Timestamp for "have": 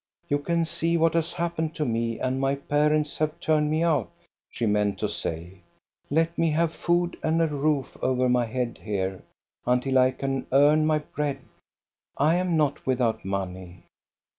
3.19-3.39, 6.49-6.73